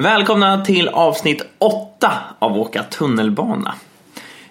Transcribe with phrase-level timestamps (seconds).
[0.00, 3.74] Välkomna till avsnitt 8 av Åka tunnelbana.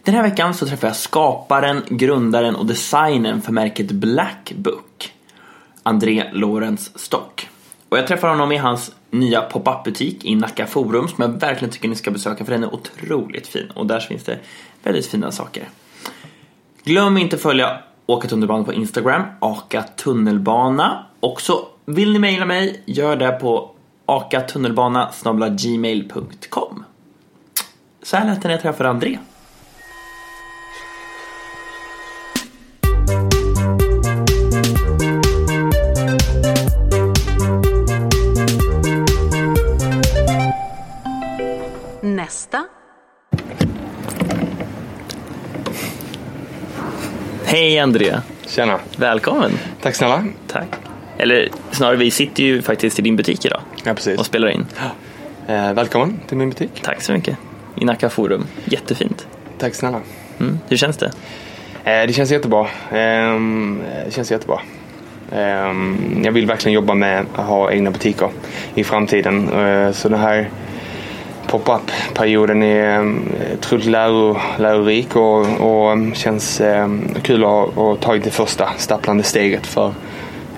[0.04, 5.14] Den här veckan så träffar jag skaparen, grundaren och designern för märket Black Book,
[5.84, 7.48] André Lorenz Stock.
[7.90, 11.72] Och jag träffar honom i hans nya pop-up butik i Nacka Forum som jag verkligen
[11.72, 14.40] tycker ni ska besöka för den är otroligt fin och där finns det
[14.84, 15.70] väldigt fina saker.
[16.84, 21.06] Glöm inte att följa Åka tunnelbana på Instagram, Aka tunnelbana.
[21.20, 23.76] Och så vill ni mejla mig, gör det på
[24.18, 25.12] akatunnelbana
[25.50, 26.86] gmail.com.
[28.04, 29.18] Så här lät det när jag träffade André.
[42.02, 42.66] Nästa.
[47.46, 48.20] Hej André!
[48.48, 48.80] Tjena.
[48.98, 49.52] Välkommen!
[49.82, 50.26] Tack snälla.
[50.48, 50.68] Tack.
[51.18, 53.59] Eller snarare, vi sitter ju faktiskt i din butik idag
[53.90, 54.20] Ja, precis.
[54.20, 54.66] och spelar in.
[55.48, 56.70] Eh, välkommen till min butik.
[56.82, 57.38] Tack så mycket.
[57.82, 58.46] I Nacka Forum.
[58.66, 59.28] Jättefint.
[59.58, 60.02] Tack snälla.
[60.40, 60.60] Mm.
[60.68, 61.12] Hur känns det?
[61.84, 62.68] Eh, det känns jättebra.
[62.92, 64.60] Ehm, det känns jättebra.
[65.32, 68.30] Ehm, jag vill verkligen jobba med att ha egna butiker
[68.76, 69.50] i framtiden.
[69.54, 70.50] Eh, så den här
[71.48, 73.06] pop-up-perioden är eh,
[73.54, 76.90] otroligt läro, lärorik och, och känns eh,
[77.22, 79.94] kul att ha tagit det första stapplande steget för,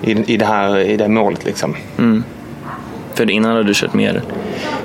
[0.02, 1.46] i, i, det här, i det målet.
[1.46, 1.76] Liksom.
[3.14, 4.22] För innan har du kört mer.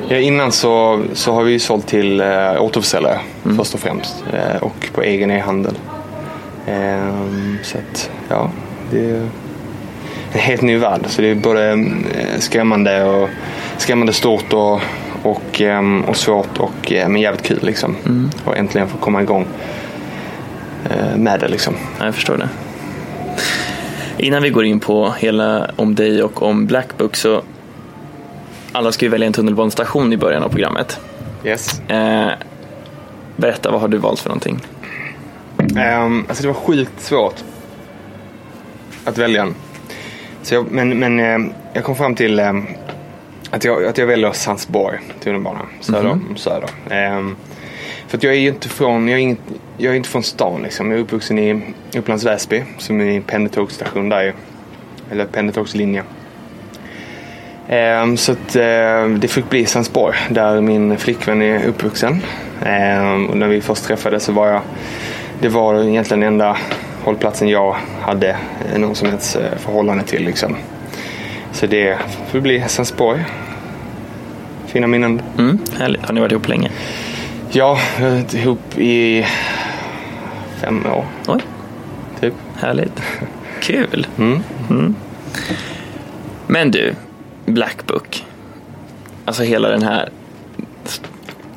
[0.08, 3.18] Ja, innan så, så har vi ju sålt till eh, återförsäljare
[3.56, 5.74] först och främst eh, och på egen e-handel.
[6.66, 8.50] Ehm, så att ja,
[8.90, 9.28] det är
[10.32, 11.00] en helt ny värld.
[11.06, 13.28] Så det är både eh, skrämmande och
[13.78, 14.80] skrämmande stort och,
[15.22, 17.96] och, ehm, och svårt och eh, men jävligt kul liksom.
[18.44, 19.46] Och äntligen få komma igång
[20.90, 21.74] eh, med det liksom.
[21.98, 22.48] Ja, jag förstår det.
[24.18, 27.42] Innan vi går in på hela om dig och om Blackbook så
[28.76, 31.00] alla ska ju välja en tunnelbanestation i början av programmet.
[31.44, 31.80] Yes.
[31.80, 32.30] Eh,
[33.36, 34.60] berätta, vad har du valt för någonting?
[35.58, 37.44] Um, alltså det var sjukt svårt
[39.04, 39.54] att välja en.
[40.42, 42.52] Så jag, men men eh, jag kom fram till eh,
[43.50, 45.60] att, jag, att jag väljer Sandsborg tunnelbana.
[45.80, 46.14] Söder.
[46.14, 46.36] Mhm.
[46.36, 46.70] söder.
[46.90, 47.36] Ehm,
[48.08, 49.38] för att jag är ju inte från, jag är inget,
[49.76, 50.90] jag är inte från stan liksom.
[50.90, 51.62] Jag är uppvuxen i
[51.96, 54.22] Upplands Väsby som är en pendeltågsstation där.
[54.22, 54.32] ju.
[55.10, 56.02] Eller pendeltågslinje.
[57.68, 62.22] Ehm, så att eh, det fick bli Sandsborg där min flickvän är uppvuxen.
[62.64, 64.60] Ehm, och när vi först träffades så var jag,
[65.40, 66.56] det var egentligen den enda
[67.04, 68.36] hållplatsen jag hade
[68.76, 70.56] någon som helst eh, förhållande till liksom.
[71.52, 71.98] Så det
[72.30, 73.24] får bli Sandsborg.
[74.66, 75.22] Fina minnen.
[75.38, 76.06] Mm, härligt.
[76.06, 76.70] Har ni varit ihop länge?
[77.50, 79.26] Ja, vi har varit ihop i
[80.60, 81.40] fem år Oj,
[82.20, 82.34] typ.
[82.60, 83.02] härligt.
[83.60, 84.06] Kul.
[84.18, 84.42] Mm.
[84.70, 84.94] Mm.
[86.46, 86.94] Men du,
[87.46, 88.24] Black Book,
[89.24, 90.10] Alltså hela den här,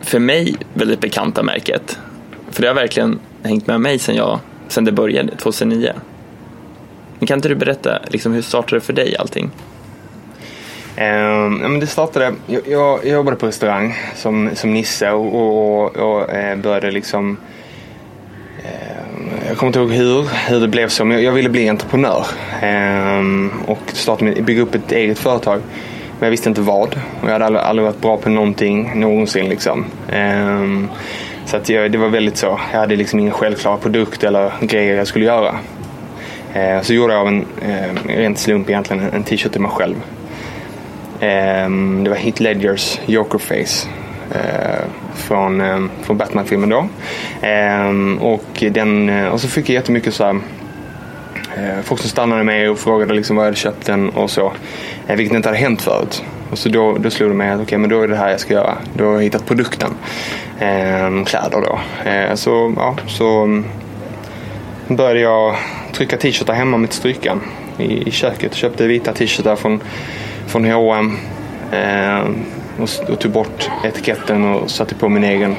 [0.02, 2.00] för mig väldigt bekanta märket.
[2.52, 5.94] För det har verkligen hängt med mig sedan, jag, sedan det började, 2009.
[7.20, 9.52] Men kan inte du berätta, liksom, hur startade det för dig allting?
[10.98, 11.04] Um,
[11.62, 15.98] ja, men det startade, jag, jag, jag jobbade på restaurang som, som Nisse och, och,
[15.98, 17.38] och eh, började liksom
[19.50, 22.26] jag kommer inte ihåg hur, hur det blev så, men jag, ville bli entreprenör.
[22.62, 25.62] Ehm, och starta med, bygga upp ett eget företag.
[26.20, 27.00] Men jag visste inte vad.
[27.22, 29.50] Och jag hade aldrig, aldrig varit bra på någonting någonsin.
[29.50, 29.86] Liksom.
[30.12, 30.88] Ehm,
[31.46, 32.60] så att jag, det var väldigt så.
[32.72, 35.56] Jag hade liksom ingen självklar produkt eller grejer jag skulle göra.
[36.54, 39.96] Ehm, så gjorde jag av en eh, rent slump egentligen en t-shirt till mig själv.
[41.20, 43.66] Ehm, det var Hit Ledgers Jokerface.
[43.66, 44.86] Face Eh,
[45.16, 46.88] från, eh, från Batman-filmen då.
[47.48, 50.40] Eh, och, den, eh, och så fick jag jättemycket så här,
[51.58, 54.54] eh, folk som stannade med och frågade liksom var jag hade köpt den och så.
[55.08, 56.24] Eh, vilket inte hade hänt förut.
[56.52, 58.30] Och så då, då slog det mig att okej, okay, men då är det här
[58.30, 58.78] jag ska göra.
[58.94, 59.92] Då har jag hittat produkten.
[60.60, 61.80] Eh, kläder då.
[62.10, 63.66] Eh, så, ja, så mm,
[64.88, 65.56] började jag
[65.94, 67.42] trycka t-shirtar hemma med strykan
[67.78, 68.54] i, i köket.
[68.54, 69.80] Köpte vita t-shirtar från,
[70.48, 71.18] från H&M
[71.72, 72.24] eh,
[72.82, 75.56] och, och tog bort etiketten och satte på min egen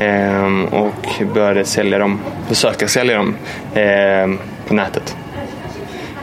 [0.00, 3.36] Ehm, och började sälja dem, försöka sälja dem
[3.74, 5.16] ehm, på nätet.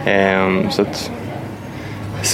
[0.05, 1.11] Ehm, så att,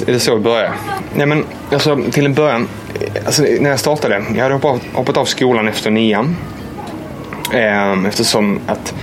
[0.06, 0.72] det är så det började.
[1.16, 2.68] Nej, men, alltså, till en början,
[3.00, 6.36] eh, alltså, när jag startade, jag hade hoppat, hoppat av skolan efter nian.
[7.54, 8.94] Ehm, eftersom att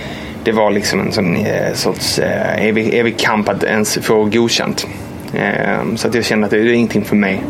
[0.43, 4.87] det var liksom en sån eh, sorts eh, evig, evig kamp att ens få godkänt.
[5.33, 7.41] Ehm, så att jag kände att det är ingenting för mig.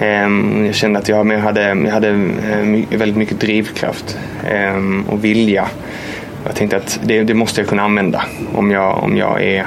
[0.00, 4.18] Ehm, jag kände att jag hade, jag hade eh, väldigt mycket drivkraft
[4.50, 5.68] ehm, och vilja.
[6.44, 8.24] Jag tänkte att det, det måste jag kunna använda
[8.54, 9.66] om jag, om jag är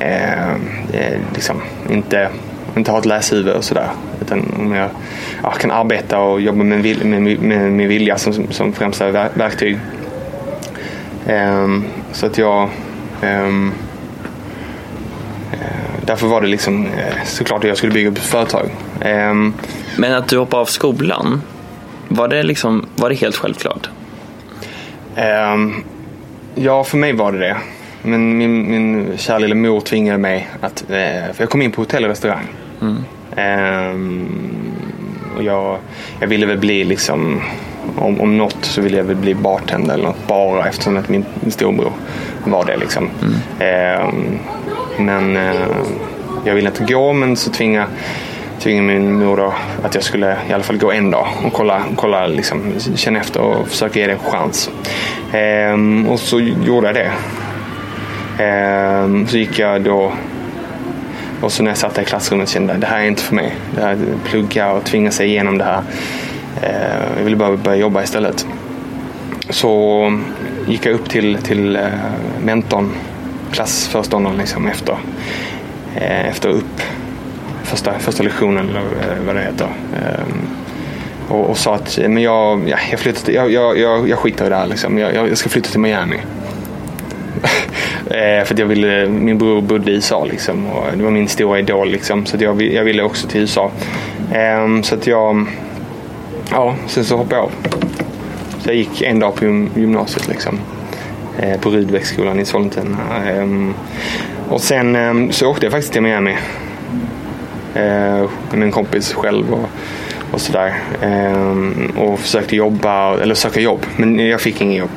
[0.00, 0.60] ehm,
[0.92, 2.28] eh, liksom inte,
[2.76, 3.88] inte har ett läshuvud och sådär.
[4.20, 4.88] Utan om jag
[5.42, 9.78] ja, kan arbeta och jobba med, med, med, med vilja som, som främsta verktyg.
[12.12, 12.68] Så att jag
[16.10, 18.70] därför var det liksom eh, såklart att jag skulle bygga upp ett företag.
[19.00, 19.54] Ehm,
[19.96, 21.42] Men att du hoppade av skolan,
[22.08, 23.90] var det, liksom, var det helt självklart?
[25.16, 25.74] Ehm,
[26.54, 27.56] ja, för mig var det det.
[28.02, 31.80] Men min, min kära lilla mor tvingade mig att, eh, för jag kom in på
[31.80, 32.46] hotell och restaurang.
[32.80, 33.04] Mm.
[33.94, 34.28] Um,
[35.36, 35.78] och jag,
[36.20, 37.42] jag ville väl bli liksom,
[37.96, 41.24] om, om något så ville jag väl bli bartender eller något bara eftersom att min,
[41.48, 41.92] storbror
[42.44, 43.10] var det liksom.
[43.22, 44.38] Mm
[45.00, 45.54] men eh,
[46.44, 47.86] jag ville inte gå men så tvingade,
[48.58, 51.82] tvingade min mor då att jag skulle i alla fall gå en dag och kolla,
[51.96, 54.70] kolla liksom, känna efter och försöka ge det en chans.
[55.32, 57.12] Ehm, och så gjorde jag det.
[58.44, 60.12] Ehm, så gick jag då
[61.40, 63.34] och så när jag satt där i klassrummet kände jag det här är inte för
[63.34, 63.54] mig.
[63.74, 65.82] Det här, plugga och tvinga sig igenom det här.
[66.62, 68.46] Ehm, jag ville bara börja jobba istället.
[69.50, 70.12] Så
[70.68, 71.82] gick jag upp till, till eh,
[72.44, 72.90] mentorn
[73.52, 74.98] klassföreståndaren liksom efter,
[75.96, 76.80] eh, efter upp
[77.62, 79.68] första, första lektionen eller eh, vad det heter.
[79.96, 80.48] Ehm,
[81.28, 84.48] och, och sa att men jag, ja, jag, flyttar, jag, jag, jag, jag skiter i
[84.48, 84.66] det här.
[84.66, 84.98] Liksom.
[84.98, 86.16] Jag, jag ska flytta till Miami.
[88.10, 91.28] Eh, för att jag ville, min bror bodde i USA liksom, och det var min
[91.28, 91.90] stora idol.
[91.90, 93.70] Liksom, så jag, jag ville också till USA.
[94.30, 95.46] Um, ehm, så att jag,
[96.50, 97.52] ja, sen så hoppade jag av.
[98.58, 99.44] Så jag gick en dag på
[99.76, 100.28] gymnasiet.
[100.28, 100.58] Liksom.
[101.42, 102.98] Eh, på Rudbecksskolan i Sollentuna.
[103.26, 103.74] Ehm,
[104.48, 106.36] och sen ehm, så åkte jag faktiskt till Miami
[107.74, 109.68] eh, med en kompis själv och,
[110.32, 110.74] och sådär.
[111.02, 114.90] Ehm, och försökte jobba, eller söka jobb, men jag fick inget jobb.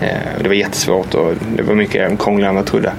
[0.00, 2.92] Eh, det var jättesvårt och det var mycket krångligare än vad jag trodde.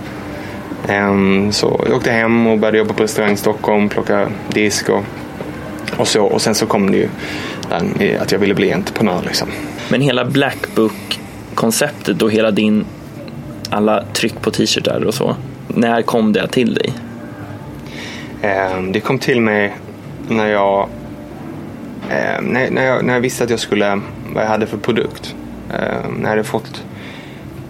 [1.52, 5.04] Så jag åkte hem och började jobba på restaurang i Stockholm, plocka disk och,
[5.98, 6.26] och så.
[6.26, 7.10] Och sen så kom det ju
[8.20, 9.22] att jag ville bli entreprenör.
[9.26, 9.48] Liksom.
[9.90, 11.20] Men hela Blackbook
[11.60, 12.86] konceptet och hela din,
[13.70, 15.36] alla tryck på t-shirtar och så,
[15.68, 16.94] när kom det till dig?
[18.42, 19.76] Ehm, det kom till mig
[20.28, 20.90] när jag,
[22.10, 24.02] ehm, när, jag, när jag visste att jag skulle,
[24.34, 25.36] vad jag hade för produkt.
[25.74, 26.84] Ehm, när jag hade fått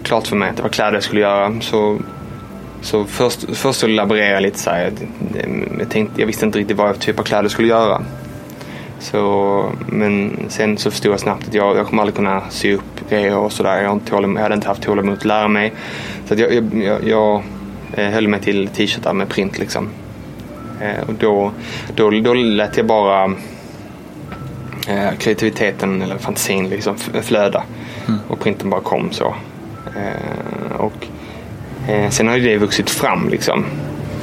[0.02, 1.98] klart för mig att det var kläder jag skulle göra så
[2.82, 4.92] så först, först så laborerade jag lite så här.
[5.78, 8.02] Jag, tänkte, jag visste inte riktigt vad jag typ av kläder jag skulle göra.
[8.98, 12.89] Så, men sen så förstod jag snabbt att jag, jag kommer aldrig kunna sy upp
[13.10, 13.82] grejer och sådär.
[13.82, 15.72] Jag, jag hade inte haft tålamod att lära mig.
[16.26, 17.42] Så jag, jag, jag, jag
[17.92, 19.88] eh, höll mig till t-shirtar med print liksom.
[20.80, 21.52] Eh, och då,
[21.94, 23.24] då, då lät jag bara
[24.88, 27.62] eh, kreativiteten eller fantasin liksom flöda.
[28.08, 28.20] Mm.
[28.28, 29.34] Och printen bara kom så.
[30.78, 31.06] och
[32.10, 33.64] sen har ju det vuxit fram liksom.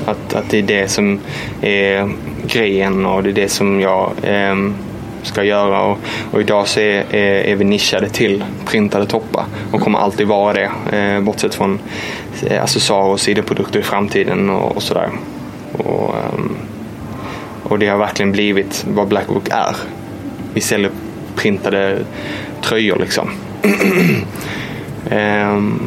[0.06, 1.20] Att, att det är det som
[1.62, 2.10] är
[2.48, 4.56] grejen och det är det som jag eh,
[5.28, 5.82] ska göra.
[5.82, 5.98] Och,
[6.32, 10.54] och idag så är, är, är, vi nischade till printade toppar och kommer alltid vara
[10.54, 10.98] det.
[10.98, 11.80] Eh, bortsett från
[12.48, 15.10] eh, accessoarer och sidoprodukter i framtiden och, och sådär.
[15.78, 16.58] Och, um,
[17.64, 19.76] och det har verkligen blivit vad Blackbook är.
[20.54, 20.92] Vi säljer
[21.36, 22.00] printade
[22.62, 23.30] tröjor liksom.
[25.12, 25.82] um,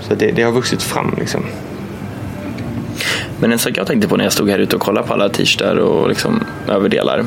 [0.00, 1.44] så det, det, har vuxit fram liksom.
[3.40, 5.28] Men en sak jag tänkte på när jag stod här ute och kollade på alla
[5.28, 7.24] t-shirtar och liksom överdelar.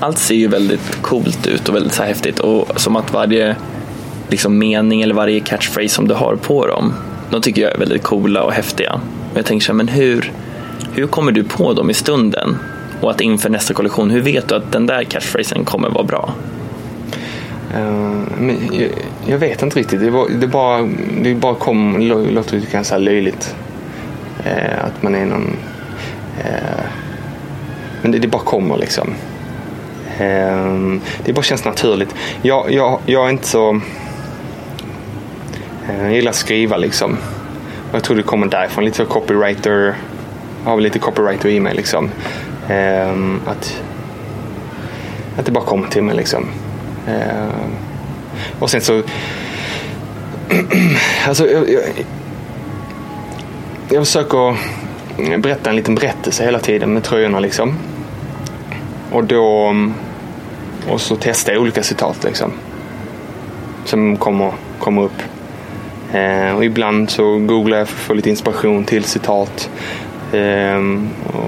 [0.00, 3.56] Allt ser ju väldigt coolt ut och väldigt så häftigt och som att varje
[4.28, 6.94] liksom mening eller varje catchphrase som du har på dem,
[7.30, 9.00] de tycker jag är väldigt coola och häftiga.
[9.02, 10.32] Men jag tänker så här, men hur,
[10.94, 12.56] hur kommer du på dem i stunden?
[13.00, 16.34] Och att inför nästa kollektion, hur vet du att den där catchphrasen kommer vara bra?
[17.76, 18.88] Uh, men, jag,
[19.26, 20.00] jag vet inte riktigt.
[20.00, 20.88] Det, var, det bara,
[21.22, 22.00] det bara kom,
[22.30, 23.54] låter lite ganska löjligt.
[24.44, 25.56] Eh, att man är någon...
[26.44, 26.84] Eh,
[28.02, 29.14] men det, det bara kommer liksom.
[30.18, 32.14] Ehm, det bara känns naturligt.
[32.42, 33.80] Jag, jag, jag är inte så...
[35.88, 37.16] Eh, jag gillar att skriva liksom.
[37.92, 38.84] Jag tror det kommer därifrån.
[38.84, 39.94] Lite copywriter.
[40.64, 42.10] Jag har väl lite copywriter i mig liksom.
[42.68, 43.82] Ehm, att,
[45.38, 46.46] att det bara kommer till mig liksom.
[47.08, 47.70] Ehm,
[48.58, 49.02] och sen så...
[51.28, 51.82] alltså, jag, jag,
[53.90, 54.56] jag försöker
[55.38, 57.78] berätta en liten berättelse hela tiden med tröjorna liksom.
[59.12, 59.74] Och då...
[60.88, 62.52] Och så testar jag olika citat liksom.
[63.84, 65.22] Som kommer, kommer upp.
[66.12, 69.70] Eh, och ibland så googlar jag för att få lite inspiration till citat.
[70.32, 70.82] Eh,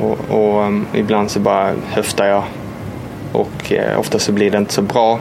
[0.03, 2.43] och, och um, ibland så bara höftar jag.
[3.33, 5.21] Och eh, ofta så blir det inte så bra.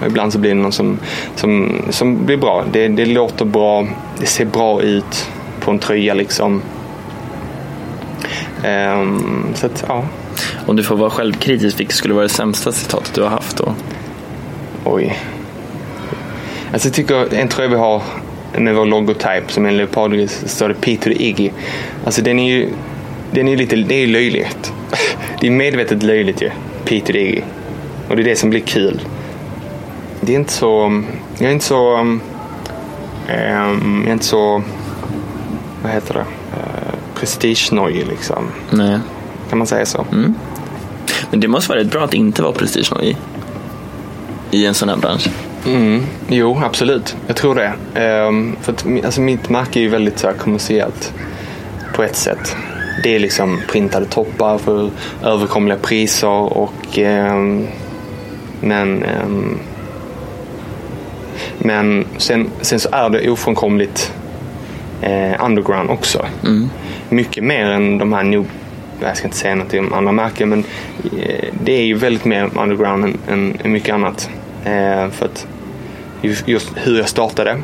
[0.00, 0.98] Och ibland så blir det någon som,
[1.34, 2.64] som, som blir bra.
[2.72, 3.86] Det, det låter bra.
[4.18, 6.62] Det ser bra ut på en tröja liksom.
[8.64, 10.04] Ehm, så att, ja.
[10.70, 13.74] Om du får vara självkritisk, vilket skulle vara det sämsta citatet du har haft då?
[14.84, 15.18] Oj.
[16.72, 18.02] Alltså jag tycker en tröja vi har
[18.58, 21.50] med vår logotyp som är en leopardgris står det P to the Iggy.
[22.04, 22.68] Alltså den är ju
[23.30, 24.72] den är lite, det är löjligt.
[25.40, 26.50] Det är medvetet löjligt ju.
[26.84, 27.42] P to the Iggy.
[28.08, 29.00] Och det är det som blir kul.
[30.20, 31.02] Det är inte så,
[31.38, 32.20] jag är inte så, um,
[33.28, 34.62] jag är inte så,
[35.82, 38.44] vad heter det, uh, prestigenojig liksom.
[38.70, 38.98] Nej.
[39.48, 40.06] Kan man säga så?
[41.30, 43.16] Men det måste vara rätt bra att inte vara prestigenojig
[44.50, 45.28] i en sån här bransch.
[45.66, 47.16] Mm, jo, absolut.
[47.26, 47.72] Jag tror det.
[47.94, 51.14] Ehm, för att, alltså, mitt märke är ju väldigt så här, kommersiellt
[51.94, 52.56] på ett sätt.
[53.02, 54.90] Det är liksom printade toppar för
[55.22, 57.66] överkomliga priser och ehm,
[58.60, 59.58] men ehm,
[61.58, 64.12] men sen, sen så är det ofrånkomligt
[65.02, 66.26] eh, underground också.
[67.08, 68.44] Mycket mer än de här new,
[69.00, 70.64] jag ska inte säga något om andra märken men
[71.18, 74.30] eh, det är ju väldigt mer underground än, än, än mycket annat.
[74.64, 75.46] Eh, för att
[76.22, 77.60] just, just hur jag startade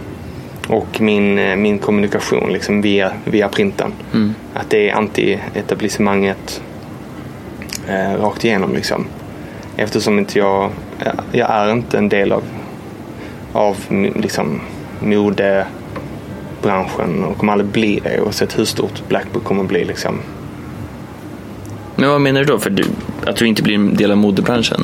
[0.68, 3.92] och min, eh, min kommunikation liksom via, via printen.
[4.54, 6.62] Att det är anti-etablissemanget
[7.88, 9.06] eh, rakt igenom liksom.
[9.76, 10.70] Eftersom inte jag,
[11.32, 12.42] jag är inte en del av,
[13.52, 13.76] av
[14.14, 14.60] liksom,
[15.00, 15.64] modebranschen
[17.24, 19.84] och kommer aldrig bli det oavsett hur stort Blackbook kommer bli.
[19.84, 20.18] Liksom.
[21.96, 22.58] Men vad menar du då?
[22.58, 22.84] För du,
[23.26, 24.80] att du inte blir en del av modebranschen?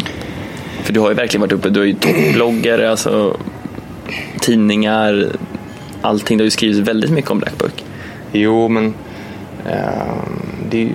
[0.83, 3.37] För du har ju verkligen varit uppe, du är ju toppbloggare, alltså
[4.41, 5.27] tidningar,
[6.03, 6.39] allting.
[6.39, 7.85] Det har ju skrivits väldigt mycket om Blackbook.
[8.33, 8.95] Jo, men
[9.67, 10.93] ehm, det är ju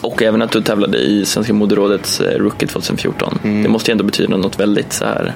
[0.00, 3.38] Och även att du tävlade i Svenska moderådets eh, Rookie 2014.
[3.42, 5.34] Det måste ju ändå betyda något väldigt så här,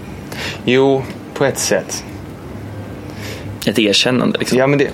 [0.64, 1.02] Jo,
[1.34, 2.04] på ett sätt.
[3.66, 4.38] ett erkännande.
[4.38, 4.58] Liksom.
[4.58, 4.88] Ja, men, det,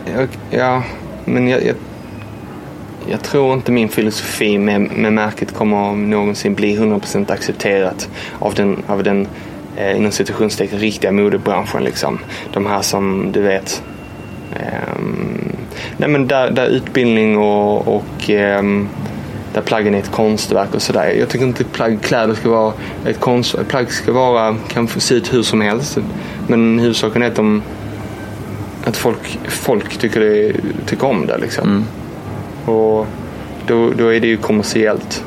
[0.51, 0.83] ja,
[1.25, 1.75] men jag, jag,
[3.09, 8.83] jag tror inte min filosofi med, med märket kommer någonsin bli 100% accepterat av den,
[8.87, 9.29] av den
[9.77, 11.85] eh, inom citationstecken riktiga modebranschen.
[11.85, 12.19] Liksom.
[12.53, 13.83] De här som du vet
[14.53, 15.03] eh,
[15.97, 18.63] nej, men där, där utbildning och, och eh,
[19.53, 21.15] där plaggen är ett konstverk och sådär.
[21.19, 22.73] Jag tycker inte plagg, kläder ska vara
[23.07, 23.69] ett konstverk.
[23.69, 25.99] Plagg ska vara, kan få se ut hur som helst.
[26.49, 27.63] Men huvudsaken är att de
[28.85, 30.53] att folk, folk tycker, det,
[30.87, 31.39] tycker om det.
[31.39, 31.69] Liksom.
[31.69, 31.85] Mm.
[32.65, 33.07] Och
[33.67, 35.25] då, då är det ju kommersiellt.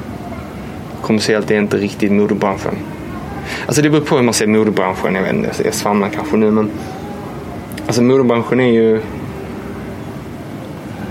[1.01, 2.75] Kommersiellt är inte riktigt modebranschen.
[3.65, 5.15] Alltså det beror på hur man ser modebranschen.
[5.15, 6.71] Jag vet inte, jag svamlar kanske nu men.
[7.85, 9.01] Alltså modebranschen är ju.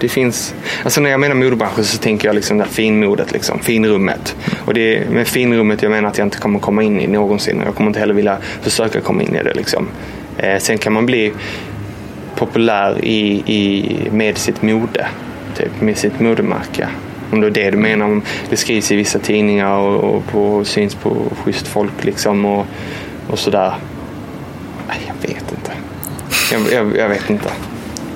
[0.01, 0.55] Det finns,
[0.85, 4.37] alltså när jag menar modebranschen så tänker jag liksom det här finmodet, liksom, finrummet.
[4.65, 7.63] Och det är med finrummet jag menar att jag inte kommer komma in i någonsin.
[7.65, 9.55] Jag kommer inte heller vilja försöka komma in i det.
[9.55, 9.89] Liksom.
[10.39, 11.33] Eh, sen kan man bli
[12.37, 15.07] populär i, i, med sitt mode.
[15.57, 16.89] Typ, med sitt modemärke.
[17.31, 18.07] Om det är det du menar.
[18.07, 22.67] Om det skrivs i vissa tidningar och, och på, syns på schysst folk liksom och,
[23.29, 23.75] och sådär.
[24.89, 25.73] Jag vet inte.
[26.53, 27.51] Jag, jag, jag vet inte.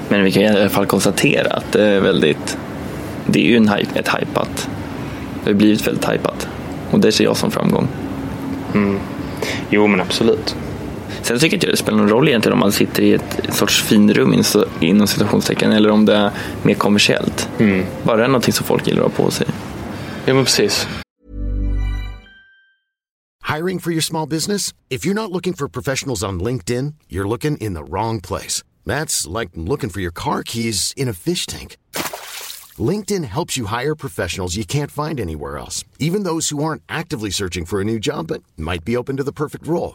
[0.09, 2.59] Men vi kan i alla fall konstatera att det är väldigt,
[3.27, 4.69] det är ju en hype, ett hypat.
[5.45, 6.49] Det har blivit väldigt hypat.
[6.91, 7.89] Och det ser jag som framgång.
[9.71, 10.57] Jo men absolut.
[11.29, 13.83] Sen tycker jag inte det spelar någon roll egentligen om man sitter i ett sorts
[13.83, 14.45] finrum in-
[14.81, 16.31] inom citationstecken eller om det är
[16.63, 17.49] mer kommersiellt.
[18.03, 19.47] Bara det är någonting som folk gillar att ha på sig.
[20.27, 20.87] Ja men precis.
[23.57, 24.73] Hiring for your small business?
[24.91, 28.63] If you're not looking for professionals on LinkedIn, you're looking in the wrong place.
[28.87, 31.77] That's like looking for your car keys in a fish tank.
[32.91, 37.31] LinkedIn helps you hire professionals you can't find anywhere else, even those who aren't actively
[37.31, 39.95] searching for a new job but might be open to the perfect role.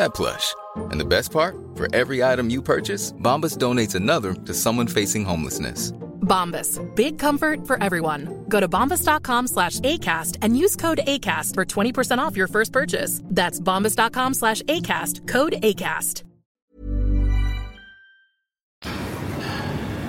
[0.00, 0.54] that plush.
[0.90, 1.54] And the best part?
[1.76, 5.92] For every item you purchase, Bombas donates another to someone facing homelessness.
[6.20, 6.78] Bombas.
[6.94, 8.44] Big comfort for everyone.
[8.48, 13.20] Go to bombas.com slash ACAST and use code ACAST for 20% off your first purchase.
[13.24, 15.26] That's bombas.com slash ACAST.
[15.28, 16.24] Code ACAST.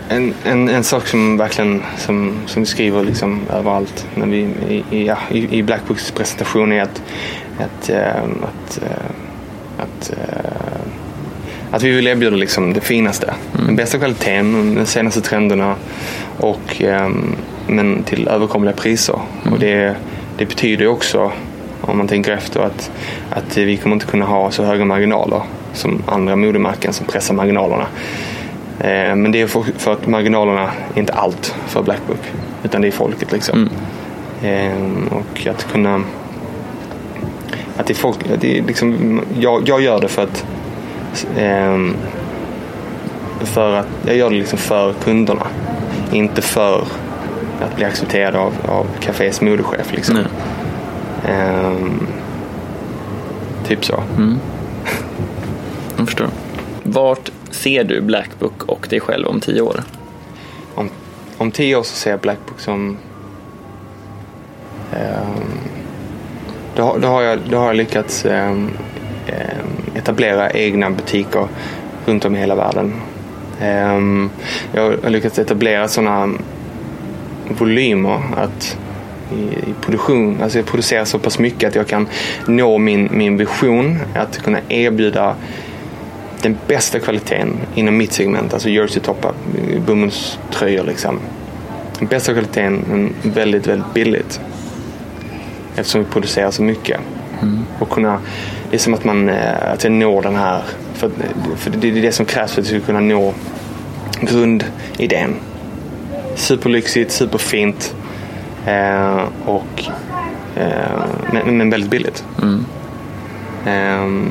[0.09, 4.37] En, en, en sak som verkligen som, som vi skriver liksom överallt när vi,
[4.91, 5.81] i, ja, i, i Black
[6.15, 7.01] presentation är att,
[7.59, 9.30] att, äh, att, äh,
[9.81, 10.81] att, äh,
[11.71, 13.33] att vi vill erbjuda liksom det finaste.
[13.53, 13.65] Mm.
[13.67, 15.75] Den bästa kvaliteten, de senaste trenderna
[16.37, 17.35] och, ähm,
[17.67, 19.19] men till överkomliga priser.
[19.41, 19.53] Mm.
[19.53, 19.95] Och det,
[20.37, 21.31] det betyder också
[21.81, 22.91] om man tänker efter att,
[23.29, 25.41] att vi kommer inte kunna ha så höga marginaler
[25.73, 27.87] som andra modemärken som pressar marginalerna.
[28.79, 32.31] Eh, men det är för, för, att marginalerna är inte allt för Blackbook.
[32.63, 33.69] Utan det är folket liksom.
[34.41, 34.67] Mm.
[35.07, 36.03] Eh, och att kunna...
[37.77, 40.45] Att det är folk, det är liksom, jag, jag gör det för att...
[41.37, 41.77] Eh,
[43.43, 45.47] för att jag gör det liksom för kunderna.
[46.11, 46.87] Inte för
[47.61, 49.91] att bli accepterad av, av Cafés modechef.
[49.91, 50.17] Liksom.
[51.27, 52.07] Mm.
[53.67, 54.03] typ så.
[54.17, 54.39] Mm.
[55.97, 56.27] Jag förstår.
[56.83, 59.83] Vart ser du Blackbook och dig själv om tio år?
[60.75, 60.89] Om,
[61.37, 62.97] om tio år så ser jag Blackbook som...
[64.91, 65.50] Um,
[66.75, 68.71] då, då, har jag, då har jag lyckats um,
[69.95, 71.47] etablera egna butiker
[72.05, 72.93] runt om i hela världen.
[73.61, 74.29] Um,
[74.73, 76.33] jag har lyckats etablera sådana
[77.47, 78.77] volymer att
[79.33, 82.07] i, produktion, alltså jag producerar så pass mycket att jag kan
[82.47, 85.35] nå min, min vision att kunna erbjuda
[86.41, 89.33] den bästa kvaliteten inom mitt segment, alltså jerseytoppar,
[89.87, 91.19] bomullströjor liksom.
[91.99, 94.41] Den bästa kvaliteten, men väldigt, väldigt billigt.
[95.75, 96.99] Eftersom vi producerar så mycket.
[97.41, 97.65] Mm.
[97.79, 98.19] Och kunna,
[98.69, 100.61] det är som att man eh, att jag når den här,
[100.93, 101.11] för,
[101.57, 103.33] för det är det som krävs för att vi ska kunna nå
[104.21, 105.35] grundidén.
[106.35, 107.95] Superlyxigt, superfint
[108.65, 109.83] eh, och
[110.55, 112.23] eh, men, men, väldigt billigt.
[112.41, 112.65] Mm.
[113.65, 114.25] Eh,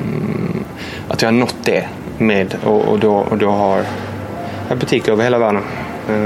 [1.08, 3.82] att jag har nått det med och, och, då, och då har
[4.68, 5.62] jag butiker över hela världen.
[6.08, 6.16] Eh,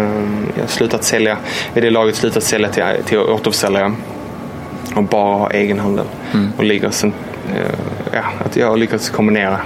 [0.54, 1.36] jag har slutat sälja,
[1.74, 3.92] Vid det laget slutat sälja till, till återförsäljare
[4.94, 6.06] och bara ha egenhandel.
[6.34, 6.52] Mm.
[6.86, 7.12] Och sen,
[7.54, 7.74] eh,
[8.12, 9.60] ja, att jag har lyckats kombinera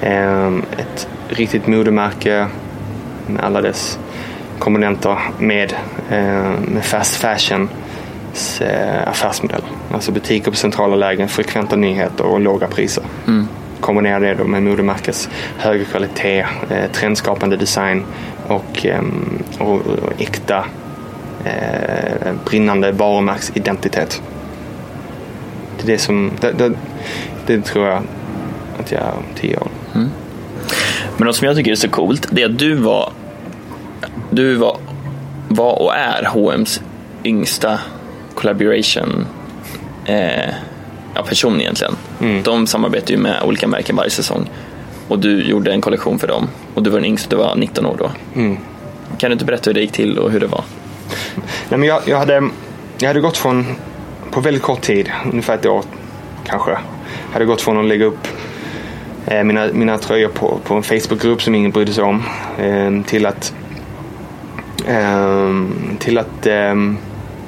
[0.00, 2.46] ehm, ett riktigt modemärke
[3.26, 3.98] med alla dess
[4.58, 5.72] komponenter med,
[6.10, 7.68] eh, med fast fashion
[8.60, 9.62] eh, affärsmodell.
[9.92, 13.04] Alltså butiker på centrala lägen, frekventa nyheter och låga priser.
[13.26, 13.48] Mm
[13.84, 18.04] kombinera det då med modemärkets höga kvalitet, eh, trendskapande design
[18.46, 19.02] och, eh,
[19.58, 20.64] och, och äkta
[21.44, 24.22] eh, brinnande varumärksidentitet.
[25.76, 26.72] Det är det som, det, det,
[27.46, 28.02] det tror jag
[28.78, 29.68] att jag är om tio år.
[29.94, 30.10] Mm.
[31.16, 33.12] Men något som jag tycker är så coolt, det är att du var,
[34.30, 34.78] du var,
[35.48, 36.80] var och är H&M's
[37.24, 37.78] yngsta
[38.34, 39.26] collaboration
[40.04, 40.50] eh,
[41.14, 41.96] ja, person egentligen.
[42.20, 42.42] Mm.
[42.42, 44.50] De samarbetar ju med olika märken varje säsong.
[45.08, 46.48] Och du gjorde en kollektion för dem.
[46.74, 48.10] Och du var den yngsta, du var 19 år då.
[48.34, 48.56] Mm.
[49.18, 50.64] Kan du inte berätta hur det gick till och hur det var?
[51.68, 52.48] Nej, men jag, jag, hade,
[52.98, 53.66] jag hade gått från,
[54.30, 55.84] på väldigt kort tid, ungefär ett år
[56.44, 56.78] kanske,
[57.32, 58.28] hade gått från att lägga upp
[59.26, 62.22] eh, mina, mina tröjor på, på en Facebookgrupp som ingen brydde sig om
[62.58, 63.54] eh, till att,
[64.86, 65.50] eh,
[65.98, 66.74] till att eh,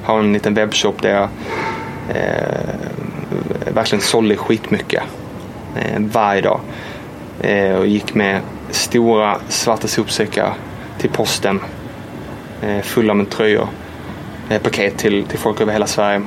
[0.05, 1.29] ha en liten webbshop där jag
[2.09, 5.03] eh, verkligen sålde skitmycket.
[5.77, 6.61] Eh, varje dag.
[7.41, 10.55] Eh, och gick med stora svarta sopsäckar
[10.99, 11.61] till posten.
[12.63, 13.69] Eh, fulla med tröjor.
[14.51, 16.23] Eh, paket till, till folk över hela Sverige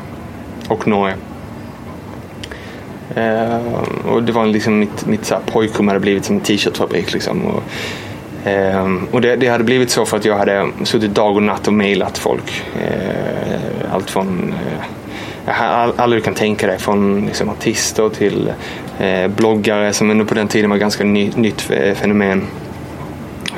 [0.67, 1.15] och Norge.
[3.15, 3.57] Eh,
[4.07, 7.13] och det var liksom mitt, mitt pojkrum hade blivit som en t-shirtfabrik.
[7.13, 7.45] Liksom.
[7.45, 7.63] Och
[8.49, 11.67] eh, och det, det hade blivit så för att jag hade suttit dag och natt
[11.67, 12.63] och mejlat folk.
[12.81, 14.53] Eh, allt från
[15.45, 18.53] eh, all, alla du kan tänka dig från liksom, artister till
[18.99, 22.47] eh, bloggare som ändå på den tiden var ganska ny, nytt eh, fenomen.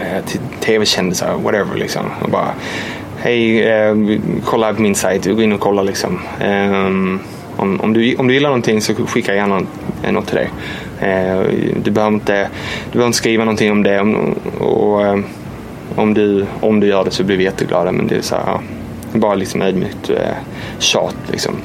[0.01, 2.05] Eh, till tv-kändisar, whatever liksom.
[2.21, 2.53] Och bara,
[3.17, 3.95] hej, eh,
[4.45, 6.19] kolla på min sajt, gå in och kolla liksom.
[6.45, 7.19] Um,
[7.55, 9.61] om, om, du, om du gillar någonting så skicka gärna
[10.11, 10.49] något till dig.
[11.01, 11.41] Uh,
[11.83, 12.49] du, behöver inte,
[12.85, 13.99] du behöver inte skriva någonting om det.
[13.99, 15.19] Om, och,
[15.95, 17.91] om, du, om du gör det så blir vi jätteglada.
[17.91, 18.59] Men det är så här,
[19.13, 20.17] bara liksom ödmjukt uh,
[20.79, 21.15] tjat.
[21.31, 21.55] Liksom.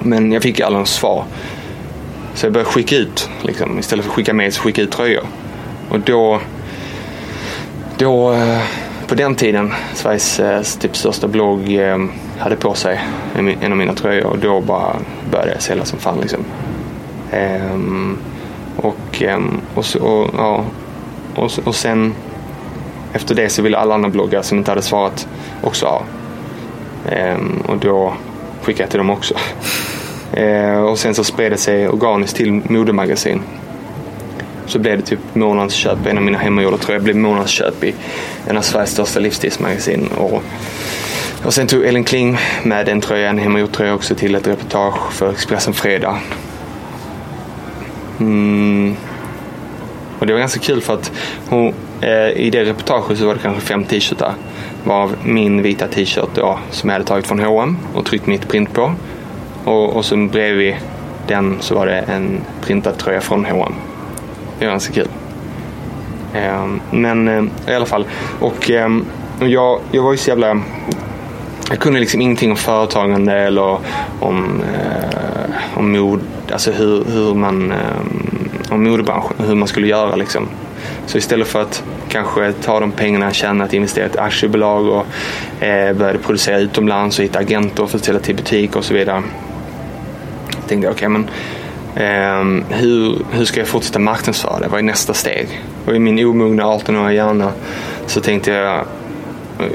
[0.00, 1.24] Men jag fick aldrig något svar.
[2.34, 3.30] Så jag började skicka ut.
[3.42, 3.78] Liksom.
[3.78, 5.24] Istället för att skicka med så skicka ut tröjor.
[5.88, 6.40] Och då,
[7.98, 8.62] då eh,
[9.06, 11.98] på den tiden, Sveriges eh, typ största blogg eh,
[12.38, 13.00] hade på sig
[13.34, 14.96] en av mina tröjor och då bara
[15.30, 16.44] började jag sälja som fan liksom.
[17.30, 18.18] Ehm,
[18.76, 20.64] och, ehm, och, och, ja,
[21.34, 22.14] och, och sen
[23.12, 25.28] efter det så ville alla andra bloggar som inte hade svarat
[25.62, 26.02] också ha.
[27.08, 28.14] Ehm, och då
[28.62, 29.34] skickade jag till dem också.
[30.32, 33.42] Ehm, och sen så spred det sig organiskt till modemagasin
[34.66, 36.06] så blev det typ månadsköp.
[36.06, 37.94] En av mina hemmagjorda tröjor blev månadsköp i
[38.46, 40.06] en av Sveriges största livsstilsmagasin.
[40.06, 40.42] Och,
[41.44, 45.12] och sen tog Ellen Kling med en tröja, en hemmagjord tröja också till ett reportage
[45.12, 46.18] för Expressen Fredag.
[48.20, 48.96] Mm.
[50.18, 51.12] Och det var ganska kul för att
[51.48, 54.34] hon, eh, i det reportaget så var det kanske fem t-shirtar.
[54.84, 58.72] Varav min vita t-shirt då som jag hade tagit från H&M och tryckt mitt print
[58.72, 58.92] på.
[59.64, 60.76] Och, och sen bredvid
[61.26, 63.74] den så var det en printad tröja från H&M
[64.58, 65.08] det är ganska kul.
[66.34, 68.02] Ehm, men ehm, i alla fall.
[68.68, 69.06] Ehm,
[69.40, 70.60] och jag, jag var ju så jävla...
[71.70, 73.78] Jag kunde liksom ingenting om företagande eller
[74.20, 76.20] om, eh, om mod,
[76.52, 77.74] alltså hur, hur man,
[78.70, 80.48] om modebranschen, hur man skulle göra liksom.
[81.06, 85.06] Så istället för att kanske ta de pengarna jag tjänat, investera i ett aktiebolag och
[85.64, 89.22] eh, började producera utomlands och hitta agenter för att sälja till butik och så vidare.
[90.68, 91.30] Tänkte jag, okej okay, men
[91.96, 94.68] Um, hur, hur ska jag fortsätta marknadsföra det?
[94.68, 95.60] Vad är nästa steg?
[95.86, 97.52] Och i min omogna 18-åriga hjärna
[98.06, 98.86] så tänkte jag
[99.60, 99.66] uh,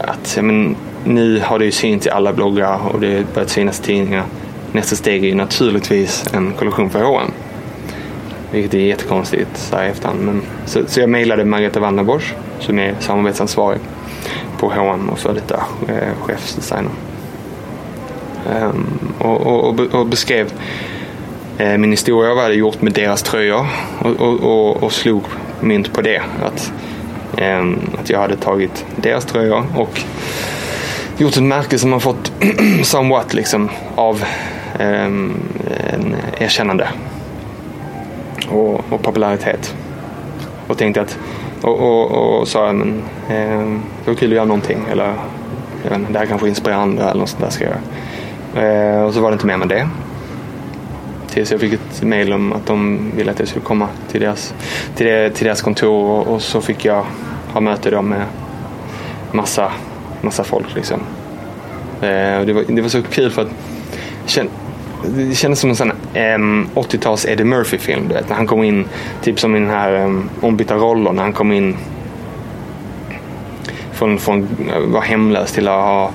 [0.00, 3.50] att ja, men, nu har det ju synts i alla bloggar och det har börjat
[3.50, 4.24] synas i tidningar.
[4.72, 7.32] Nästa steg är ju naturligtvis en kollektion för H&M.
[8.50, 10.20] Vilket är jättekonstigt så här i efterhand.
[10.20, 13.80] Men, så, så jag mejlade Margareta Wanderbosch som är samarbetsansvarig
[14.58, 16.90] på H&M och för detta eh, chefsdesigner.
[18.62, 20.52] Um, och, och, och, beskrev
[21.62, 23.66] Eh, min historia vad jag hade gjort med deras tröjor
[23.98, 25.22] och, och, och, och slog
[25.60, 26.22] mynt på det.
[26.42, 26.72] Att,
[27.36, 30.00] ehm, att jag hade tagit deras tröjor och
[31.18, 32.32] gjort ett märke som har fått
[32.82, 34.24] somewhat liksom av
[34.80, 35.34] um,
[35.92, 36.88] en erkännande
[38.48, 39.74] och, och, popularitet.
[40.66, 41.18] Och tänkte att
[41.62, 45.14] och, och, och sa men um, det var kul att göra någonting eller
[45.88, 47.72] jag inte, det här kanske inspirerar andra eller något sånt där ska jag
[48.54, 48.98] göra.
[48.98, 49.88] Uh, och så var det inte mer med det
[51.32, 54.54] tills jag fick ett mail om att de ville att jag skulle komma till deras,
[54.96, 57.06] till det, till deras kontor och, och, så fick jag
[57.52, 58.26] ha möte då med
[59.32, 59.72] massa,
[60.20, 60.74] massa folk.
[60.74, 61.00] Liksom.
[62.00, 63.48] Eh, det, var, det var så kul för att
[65.04, 68.08] det kändes som en sån um, 80-tals Eddie Murphy-film.
[68.08, 68.84] Du vet, när han kom in,
[69.22, 71.76] typ som i den här um, ombytta roller, när han kom in
[73.92, 76.10] från, från att vara hemlös till att ha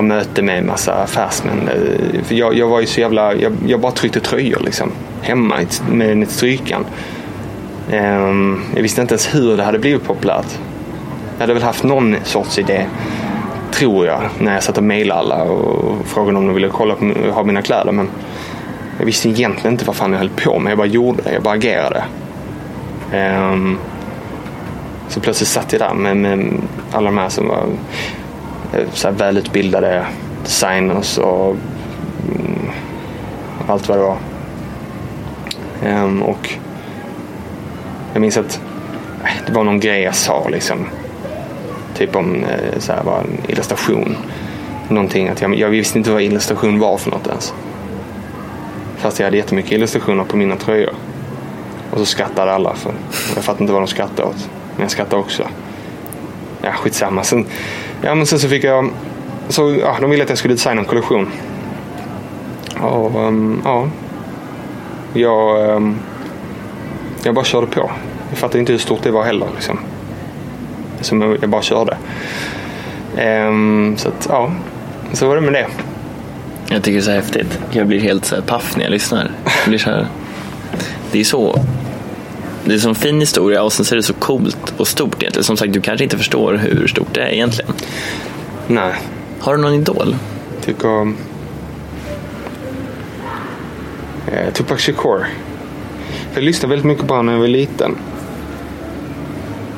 [0.00, 1.68] ha möte med en massa affärsmän.
[1.68, 4.92] Eh, jag, jag var ju så jävla, jag, jag bara tryckte tröjor liksom.
[5.22, 5.56] Hemma
[5.90, 6.84] med ett strykan.
[7.92, 10.58] Um, jag visste inte ens hur det hade blivit populärt.
[11.34, 12.86] Jag hade väl haft någon sorts idé,
[13.72, 17.04] tror jag, när jag satt och mejlade alla och frågade om de ville kolla på
[17.32, 17.92] ha mina kläder.
[17.92, 18.08] Men
[18.98, 20.70] jag visste egentligen inte vad fan jag höll på med.
[20.70, 22.04] Jag bara gjorde det, jag bara agerade.
[23.14, 23.78] Um,
[25.08, 26.52] så plötsligt satt jag där med, med
[26.92, 27.64] alla de här som var
[28.72, 30.06] Eh, så här välutbildade
[30.44, 31.56] designers och
[32.28, 32.70] mm,
[33.66, 34.16] allt vad det var.
[35.86, 36.54] Um, och
[38.12, 38.60] jag minns att
[39.24, 40.86] eh, det var någon grej jag sa liksom.
[41.94, 44.16] Typ om eh, så här, var en illustration.
[44.88, 47.54] Någonting att jag, jag visste inte vad illustration var för något ens.
[48.96, 50.94] Fast jag hade jättemycket illustrationer på mina tröjor.
[51.90, 52.74] Och så skrattade alla.
[52.74, 52.92] För
[53.34, 54.48] jag fattade inte vad de skrattade åt.
[54.74, 55.42] Men jag skrattade också.
[56.62, 57.24] Ja, skitsamma.
[57.24, 57.46] Sen,
[58.02, 58.90] Ja, men sen så fick jag...
[59.48, 61.30] Så, ja, de ville att jag skulle designa en kollektion.
[62.80, 63.88] Och um, ja.
[65.12, 65.96] Jag, um,
[67.22, 67.90] jag bara körde på.
[68.28, 69.48] Jag fattade inte hur stort det var heller.
[69.54, 69.78] Liksom.
[71.00, 71.96] Så jag bara körde.
[73.46, 74.52] Um, så att, ja.
[75.12, 75.66] Så var det med det.
[76.68, 77.60] Jag tycker det är så häftigt.
[77.70, 79.30] Jag blir helt så här paff när jag lyssnar.
[79.44, 80.06] Jag blir så här,
[81.12, 81.64] det är så
[82.64, 85.22] det är en sån fin historia och sen så är det så coolt och stort
[85.22, 85.44] egentligen.
[85.44, 87.72] Som sagt, du kanske inte förstår hur stort det är egentligen.
[88.66, 88.94] Nej,
[89.40, 90.16] Har du någon idol?
[90.64, 91.12] tycker...
[94.32, 95.26] Eh, Tupac Shakur.
[96.34, 97.96] Jag lyssnade väldigt mycket på honom när jag var liten.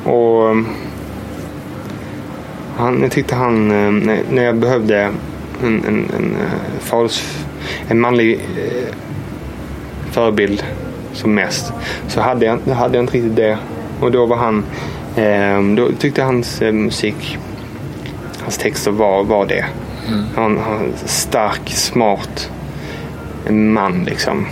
[0.03, 0.49] Och...
[0.49, 0.67] um,
[2.77, 3.91] Han, jag tyckte han, eh,
[4.31, 5.01] när, jag behövde
[5.63, 5.85] en, en,
[6.17, 6.35] en,
[6.91, 7.09] eh,
[7.87, 8.95] en manlig eh,
[10.11, 10.63] förebild
[11.13, 11.73] som mest.
[12.07, 13.57] Så hade jag, hade jag inte riktigt det.
[13.99, 14.63] Och då var han,
[15.15, 17.37] eh, då tyckte hans eh, musik,
[18.43, 19.65] hans texter var, var det.
[20.35, 22.49] Han, han stark, smart
[23.49, 24.47] man liksom.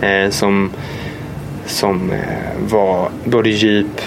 [0.00, 0.70] Eh, som
[1.66, 2.18] som eh,
[2.70, 4.00] var både djup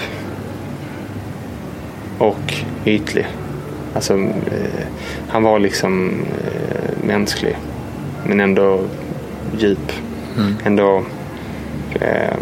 [2.18, 3.26] och ytlig.
[3.94, 4.86] Alltså, eh,
[5.28, 6.10] han var liksom
[6.44, 7.56] eh, mänsklig
[8.26, 8.80] men ändå
[9.58, 9.92] djup.
[10.64, 11.02] Ändå
[12.00, 12.36] eh,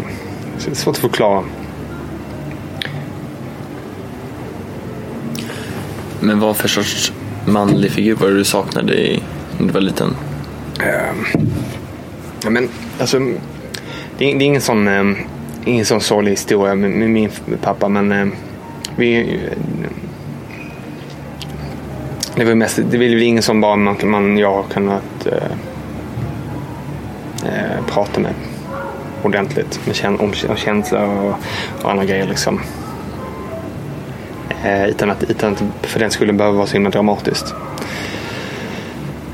[0.73, 1.43] svårt att förklara.
[6.19, 7.13] Men vad för sorts
[7.45, 9.23] manlig figur var det du saknade i,
[9.57, 10.15] när du var liten?
[12.43, 13.19] Ja, men alltså,
[14.17, 15.17] det, är, det är ingen sån, eh,
[15.65, 17.29] ingen sån sorglig historia med, med min
[17.61, 18.27] pappa men eh,
[18.95, 19.39] vi,
[22.35, 25.51] det var mest, det är väl ingen som bara man, man jag har kunnat eh,
[27.45, 28.33] eh, prata med
[29.23, 31.35] ordentligt med kän, om, känsla känslor och,
[31.83, 32.61] och andra grejer liksom.
[34.63, 37.53] Eh, utan, att, utan att för den skulle behöva vara så himla dramatiskt.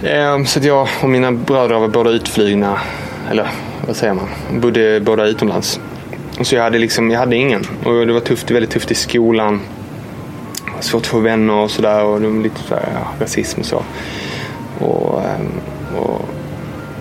[0.04, 2.80] Eh, Så att jag och mina bröder var båda utflygna,
[3.32, 3.48] eller
[3.88, 4.28] vad säger man,
[4.62, 5.80] bodde båda utomlands.
[6.42, 7.66] Så jag hade liksom, jag hade ingen.
[7.84, 9.62] Och det var tufft, väldigt tufft i skolan.
[10.80, 13.66] Svårt att få vänner och sådär och det var lite så här, ja, rasism och
[13.66, 13.84] så.
[14.80, 15.52] Och, ehm,
[16.00, 16.22] och,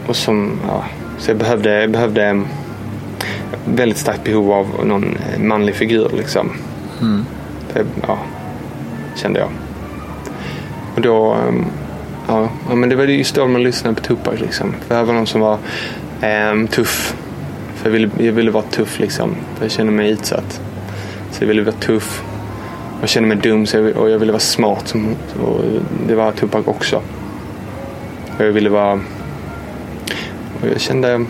[0.06, 0.84] och som, ja,
[1.18, 2.42] så jag behövde, jag behövde
[3.64, 6.50] väldigt starkt behov av någon eh, manlig figur liksom.
[7.74, 8.18] Det, ja,
[9.14, 9.48] kände jag.
[10.94, 11.64] Och då, ehm,
[12.28, 14.74] ja, men det var just då man lyssnade på Tupac liksom.
[14.86, 15.58] För det var någon som var
[16.20, 17.16] ehm, tuff.
[17.74, 19.34] För jag ville, jag ville vara tuff liksom.
[19.56, 20.60] För jag kände mig utsatt.
[21.30, 22.22] Så jag ville vara tuff.
[23.00, 24.88] Jag kände mig dum så jag, och jag ville vara smart.
[24.88, 25.60] Som, och
[26.08, 27.02] det var Tupac också.
[28.38, 28.92] Och jag ville vara...
[30.60, 31.24] Och jag kände...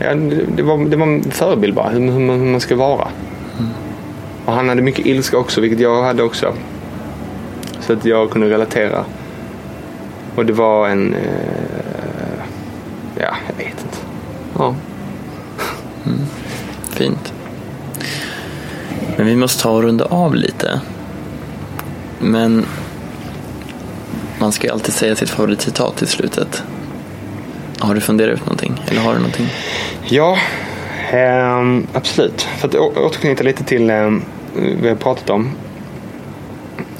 [0.00, 0.14] Ja,
[0.56, 3.08] det, var, det var en förebild bara, hur, hur, man, hur man ska vara.
[4.44, 6.54] Och han hade mycket ilska också, vilket jag hade också.
[7.80, 9.04] Så att jag kunde relatera.
[10.34, 11.14] Och det var en...
[11.14, 12.44] Eh,
[13.18, 13.98] ja, jag vet inte.
[14.58, 14.74] Ja.
[16.06, 16.18] Mm.
[16.90, 17.32] Fint.
[19.16, 20.80] Men vi måste ta och runda av lite.
[22.18, 22.66] Men
[24.38, 26.64] man ska ju alltid säga sitt favoritcitat i slutet.
[27.80, 28.82] Har du funderat ut någonting?
[28.90, 29.46] Eller har du någonting?
[30.04, 30.36] Ja,
[31.12, 32.42] ehm, absolut.
[32.42, 34.22] För att återknyta lite till ehm,
[34.80, 35.50] vad jag pratat om.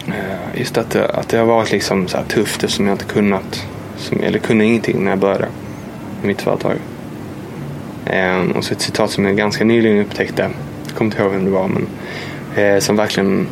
[0.09, 3.05] Eh, just att, det- att det har varit liksom så här tufft eftersom jag inte
[3.05, 3.67] kunnat,
[3.97, 5.47] som, eller kunde ingenting när jag började
[6.21, 6.77] med mitt företag.
[8.07, 10.51] Ehm, och så ett citat som jag ganska nyligen upptäckte.
[10.87, 11.87] Jag kommer inte ihåg vem det var men
[12.65, 13.47] eh, som verkligen,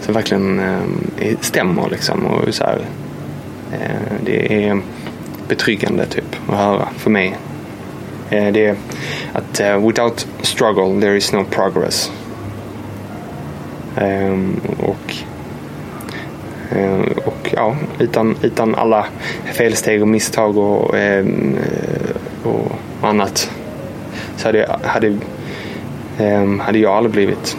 [0.00, 0.58] som verkligen
[1.18, 2.26] eh, stämmer liksom.
[2.26, 2.78] Och så här,
[3.72, 4.80] eh, det är
[5.50, 7.36] betryggande typ att höra för mig.
[8.30, 8.76] Eh, det är
[9.32, 12.12] att eh, without struggle there is no progress.
[13.96, 15.14] Ehm, och
[16.76, 19.06] eh, och ja, utan, utan alla
[19.52, 23.50] felsteg och misstag och, ehm, eh, och annat
[24.36, 25.18] så hade, hade,
[26.18, 27.56] ehm, hade jag aldrig blivit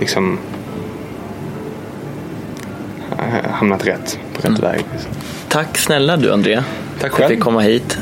[0.00, 0.38] liksom
[3.50, 4.84] hamnat rätt på rätt väg.
[4.92, 5.10] Liksom.
[5.54, 6.64] Tack snälla du Andrea.
[6.92, 7.30] Tack För att själv.
[7.30, 7.98] vi komma hit.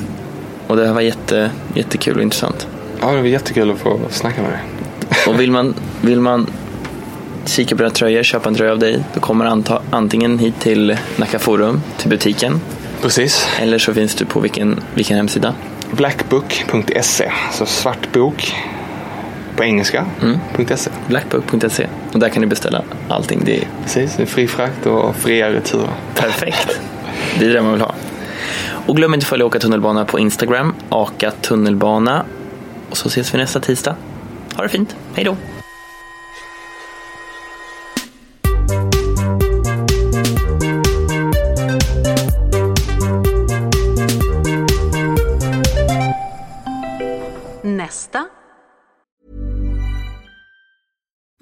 [0.67, 2.67] Och det här var jätte, jättekul och intressant.
[3.01, 4.61] Ja, det var jättekul att få snacka med dig.
[5.29, 6.47] Och vill man, vill man
[7.45, 10.97] kika på dina tröjor, köpa en tröja av dig, då kommer anta, antingen hit till
[11.17, 12.61] Nacka Forum, till butiken.
[13.03, 13.49] Precis.
[13.61, 15.55] Eller så finns du på vilken, vilken hemsida?
[15.91, 18.55] Blackbook.se, alltså svart bok
[19.57, 20.07] på engelska.
[20.77, 20.91] .se.
[21.07, 21.87] Blackbook.se.
[22.13, 23.43] Och där kan ni beställa allting.
[23.45, 25.89] Det är Precis, det är fri frakt och fria returer.
[26.15, 26.81] perfekt.
[27.39, 27.95] Det är det man vill ha.
[28.87, 32.25] Och glöm inte att följa Åka tunnelbana på Instagram, Aka tunnelbana.
[32.91, 33.97] Och så ses vi nästa tisdag.
[34.55, 34.97] Ha det fint.
[35.15, 35.37] Hej då!